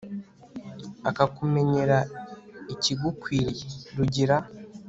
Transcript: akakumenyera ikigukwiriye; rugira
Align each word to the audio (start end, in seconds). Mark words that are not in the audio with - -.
akakumenyera 1.09 1.97
ikigukwiriye; 2.73 3.67
rugira 3.95 4.37